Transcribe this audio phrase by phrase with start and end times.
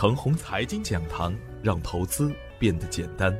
[0.00, 3.38] 程红财经讲堂，让投资变得简单。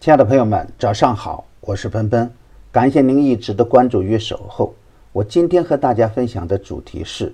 [0.00, 2.32] 亲爱的朋友们，早上好，我是奔奔，
[2.70, 4.74] 感谢您一直的关注与守候。
[5.12, 7.30] 我今天和大家分享的主题是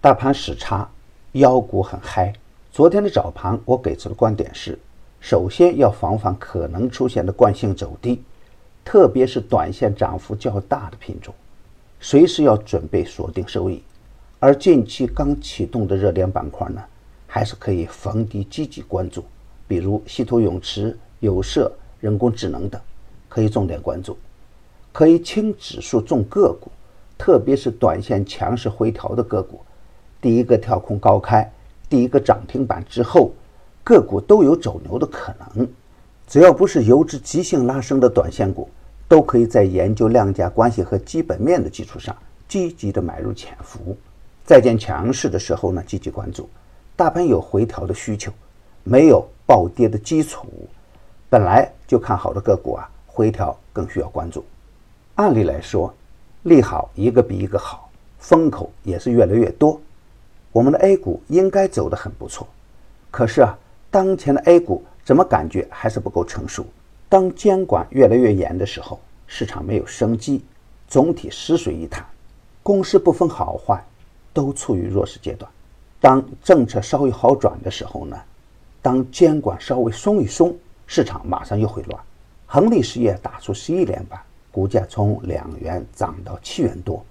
[0.00, 0.88] 大盘时差，
[1.32, 2.32] 妖股很嗨。
[2.70, 4.78] 昨天的早盘，我给出的观点是：
[5.18, 8.22] 首先要防范可能出现的惯性走低，
[8.84, 11.34] 特别是短线涨幅较大的品种，
[11.98, 13.82] 随时要准备锁定收益。
[14.38, 16.80] 而近期刚启动的热点板块呢，
[17.32, 19.24] 还是可以逢低积极关注，
[19.68, 22.80] 比如稀土永磁、有色、人工智能等，
[23.28, 24.18] 可以重点关注。
[24.90, 26.72] 可以轻指数重个股，
[27.16, 29.60] 特别是短线强势回调的个股，
[30.20, 31.48] 第一个跳空高开。
[31.88, 33.30] 第一个涨停板之后，
[33.84, 35.68] 个股都有走牛的可能。
[36.26, 38.68] 只要不是由之急性拉升的短线股，
[39.06, 42.16] 都可以在研究量价关系和基本面的基础上，
[42.48, 43.96] 积极的买入潜伏。
[44.44, 46.48] 再见强势的时候呢，积极关注。
[47.00, 48.30] 大盘有回调的需求，
[48.84, 50.46] 没有暴跌的基础，
[51.30, 54.44] 本来就看好的个股啊，回调更需要关注。
[55.14, 55.94] 按理来说，
[56.42, 59.80] 利好一个比一个好，风口也是越来越多。
[60.52, 62.46] 我们的 A 股应该走得很不错，
[63.10, 63.58] 可是啊，
[63.90, 66.66] 当前的 A 股怎么感觉还是不够成熟？
[67.08, 70.44] 当监管越来越严的时候，市场没有生机，
[70.86, 72.04] 总体死水一潭，
[72.62, 73.82] 公司不分好坏，
[74.34, 75.50] 都处于弱势阶段。
[76.00, 78.16] 当政策稍微好转的时候呢，
[78.80, 82.02] 当监管稍微松一松，市场马上又会乱。
[82.46, 84.18] 恒力实业打出十一连板，
[84.50, 87.04] 股价从两元涨到七元多，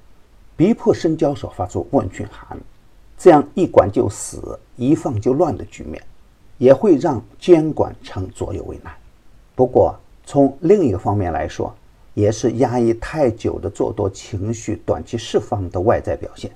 [0.57, 2.57] 逼迫深交所发出问讯函。
[3.17, 6.01] 这样一管就死，一放就乱的局面，
[6.57, 8.93] 也会让监管层左右为难。
[9.55, 11.73] 不过，从另一个方面来说，
[12.13, 16.49] 也是压抑太久的做多情绪短期释放的外在表现。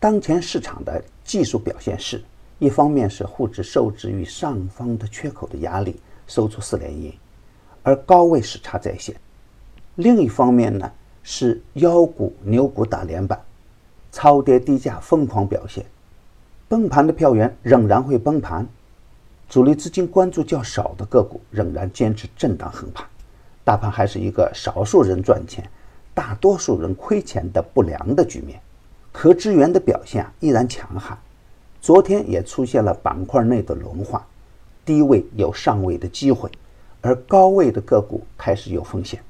[0.00, 2.22] 当前市场的技术表现是：
[2.58, 7.12] 一方面是沪指受制于上方的缺口的压力，收出四连阴，
[7.82, 9.14] 而高位时差在线；
[9.96, 10.90] 另一方面呢，
[11.22, 13.38] 是妖股牛股打连板，
[14.10, 15.84] 超跌低价疯狂表现。
[16.66, 18.66] 崩盘的票源仍然会崩盘，
[19.50, 23.06] 主力资金关注较少的个股仍然坚持震荡横盘，
[23.64, 25.68] 大盘还是一个少数人赚钱、
[26.14, 28.58] 大多数人亏钱的不良的局面。
[29.12, 31.18] 可资源的表现依然强悍，
[31.80, 34.22] 昨天也出现了板块内的轮换，
[34.84, 36.50] 低位有上位的机会，
[37.00, 39.20] 而高位的个股开始有风险。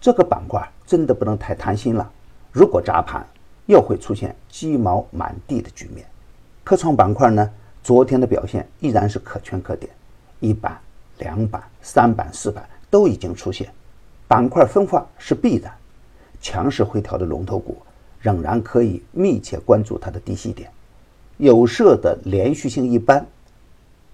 [0.00, 2.10] 这个板块真的不能太贪心了，
[2.52, 3.26] 如果砸盘，
[3.66, 6.06] 又会出现鸡毛满地的局面。
[6.62, 7.50] 科创板块呢，
[7.82, 9.90] 昨天的表现依然是可圈可点，
[10.40, 10.78] 一板、
[11.18, 13.72] 两板、三板、四板都已经出现，
[14.28, 15.72] 板块分化是必然。
[16.40, 17.80] 强势回调的龙头股
[18.22, 20.70] 仍然可以密切关注它的低吸点。
[21.36, 23.26] 有色的连续性一般，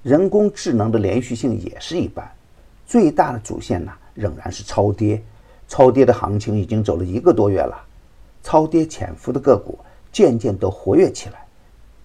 [0.03, 2.29] 人工智能的连续性也是一般，
[2.87, 5.23] 最大的主线呢仍然是超跌，
[5.69, 7.79] 超跌的行情已经走了一个多月了，
[8.43, 9.79] 超跌潜伏的个股
[10.11, 11.47] 渐渐都活跃起来。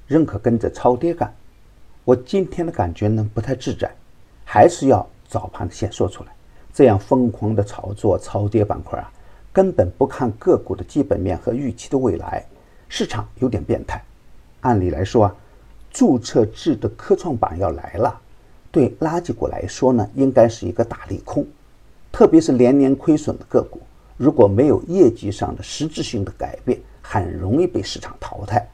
[0.05, 1.33] 认可跟着超跌干，
[2.03, 3.89] 我今天的感觉呢不太自在，
[4.43, 6.29] 还是要早盘先说出来。
[6.73, 9.09] 这样疯狂的炒作超跌板块啊，
[9.53, 12.43] 根本不看个股的基本面和预期的未来，
[12.89, 14.03] 市场有点变态。
[14.61, 15.35] 按理来说啊，
[15.91, 18.19] 注册制的科创板要来了，
[18.71, 21.45] 对垃圾股来说呢，应该是一个大利空，
[22.11, 23.79] 特别是连年亏损的个股，
[24.17, 28.67] 如果没有业绩上的实质性的改变，很容易被市场淘汰。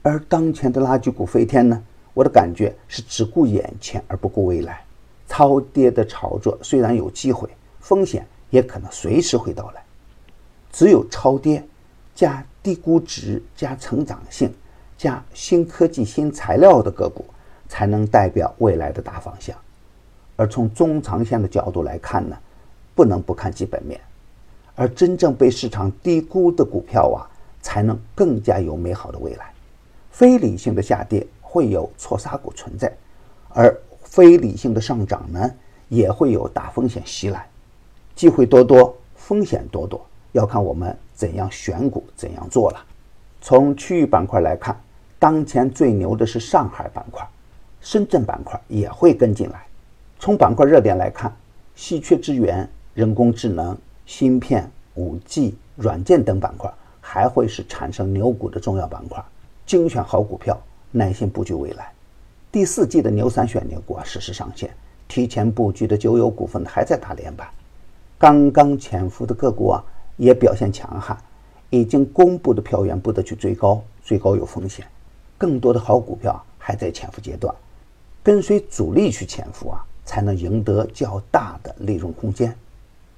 [0.00, 1.82] 而当前的垃圾股飞天呢？
[2.14, 4.82] 我的感觉是只顾眼前而不顾未来。
[5.28, 7.46] 超跌的炒作虽然有机会，
[7.80, 9.82] 风险也可能随时会到来。
[10.76, 11.64] 只有超跌
[12.14, 14.52] 加低估值加成长性
[14.98, 17.24] 加新科技新材料的个股，
[17.66, 19.56] 才能代表未来的大方向。
[20.36, 22.36] 而从中长线的角度来看呢，
[22.94, 23.98] 不能不看基本面。
[24.74, 27.24] 而真正被市场低估的股票啊，
[27.62, 29.50] 才能更加有美好的未来。
[30.10, 32.94] 非理性的下跌会有错杀股存在，
[33.48, 35.50] 而非理性的上涨呢，
[35.88, 37.48] 也会有大风险袭来。
[38.14, 40.06] 机会多多，风险多多，
[40.36, 42.84] 要看我们怎样选股，怎样做了。
[43.40, 44.78] 从区域板块来看，
[45.18, 47.26] 当前最牛的是上海板块，
[47.80, 49.64] 深圳板块也会跟进来。
[50.18, 51.34] 从板块热点来看，
[51.74, 59.22] 稀缺资源、人工智能、芯片、五 G、软件等板块还会是产生牛股的重要板块。
[59.64, 60.60] 精选好股票，
[60.90, 61.90] 耐心布局未来。
[62.52, 64.70] 第四季的牛三选牛股啊实时上线，
[65.08, 67.48] 提前布局的九友股份还在打连板，
[68.18, 69.84] 刚刚潜伏的个股啊
[70.16, 71.16] 也表现强悍。
[71.70, 74.86] 已经公布的票源不得去追高，追高有风险。
[75.36, 77.54] 更多的好股票还在潜伏阶段，
[78.22, 82.54] 跟随主力去潜伏啊，才能赢得较大的利润空间。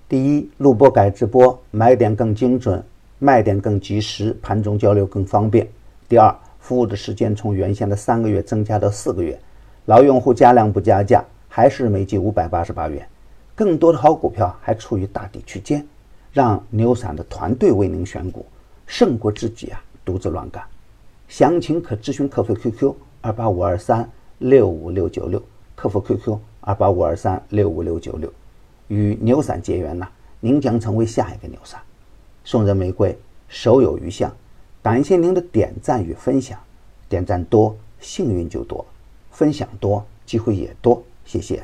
[0.09, 2.83] 第一，录播改直播，买点更精准，
[3.19, 5.69] 卖点更及时，盘中交流更方便。
[6.09, 9.39] 第二，服务的时间从原先的三个月增加到四个月，
[9.85, 13.07] 老用户加量不加价，还是每季五百八十八元。
[13.55, 15.87] 更多的好股票还处于大底区间，
[16.33, 18.45] 让牛散的团队为您选股，
[18.87, 20.63] 胜过自己啊独自乱干。
[21.29, 24.09] 详情可咨询客服 QQ 二八五二三
[24.39, 25.43] 六五六九六，
[25.75, 28.33] 客服 QQ 二八五二三六五六九六。
[28.89, 30.09] 与牛散结缘呢，
[30.41, 31.81] 您将成为下一个牛散。
[32.45, 34.35] 送人玫瑰，手有余香。
[34.83, 36.59] 感谢您的点赞与分享，
[37.09, 38.83] 点赞多，幸运就多；
[39.31, 41.03] 分享多，机会也多。
[41.27, 41.63] 谢谢。